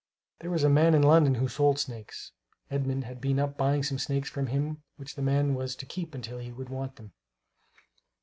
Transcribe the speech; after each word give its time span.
There 0.39 0.49
was 0.49 0.63
a 0.63 0.67
man 0.67 0.95
in 0.95 1.03
London 1.03 1.35
who 1.35 1.47
sold 1.47 1.77
snakes. 1.77 2.31
Edmund 2.71 3.03
had 3.03 3.21
been 3.21 3.37
up 3.37 3.55
buying 3.55 3.83
some 3.83 3.99
snakes 3.99 4.31
from 4.31 4.47
him 4.47 4.81
which 4.95 5.13
the 5.13 5.21
man 5.21 5.53
was 5.53 5.75
to 5.75 5.85
keep 5.85 6.15
until 6.15 6.39
he 6.39 6.47
should 6.49 6.69
want 6.69 6.95
them. 6.95 7.13